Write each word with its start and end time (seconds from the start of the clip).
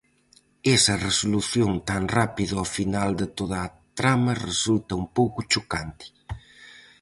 Esa 0.75 0.93
resolución 1.07 1.71
tan 1.89 2.03
rápida 2.17 2.53
ao 2.57 2.67
final 2.77 3.09
de 3.21 3.27
toda 3.37 3.57
a 3.65 3.73
trama 3.97 4.31
resulta 4.49 4.99
un 5.01 5.05
pouco 5.17 5.39
chocante... 5.51 6.05